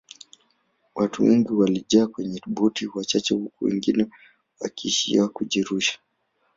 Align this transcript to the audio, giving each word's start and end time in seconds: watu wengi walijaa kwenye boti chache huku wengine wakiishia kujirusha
watu 0.95 1.23
wengi 1.23 1.53
walijaa 1.53 2.07
kwenye 2.07 2.41
boti 2.45 2.87
chache 3.01 3.33
huku 3.33 3.65
wengine 3.65 4.07
wakiishia 4.59 5.27
kujirusha 5.27 5.99